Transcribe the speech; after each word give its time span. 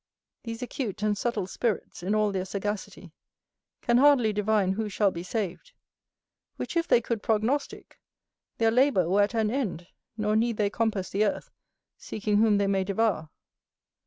These 0.41 0.63
acute 0.63 1.03
and 1.03 1.15
subtile 1.15 1.45
spirits, 1.45 2.01
in 2.01 2.15
all 2.15 2.31
their 2.31 2.43
sagacity, 2.43 3.11
can 3.83 3.97
hardly 3.99 4.33
divine 4.33 4.71
who 4.71 4.89
shall 4.89 5.11
be 5.11 5.21
saved; 5.21 5.73
which 6.55 6.75
if 6.75 6.87
they 6.87 7.01
could 7.01 7.21
prognostick, 7.21 7.99
their 8.57 8.71
labour 8.71 9.07
were 9.07 9.21
at 9.21 9.35
an 9.35 9.51
end, 9.51 9.85
nor 10.17 10.35
need 10.35 10.57
they 10.57 10.71
compass 10.71 11.11
the 11.11 11.23
earth, 11.23 11.51
seeking 11.99 12.37
whom 12.37 12.57
they 12.57 12.65
may 12.65 12.83
devour. 12.83 13.29